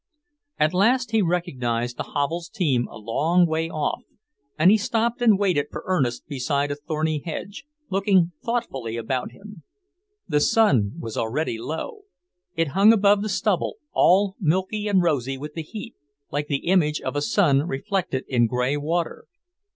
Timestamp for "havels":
2.15-2.49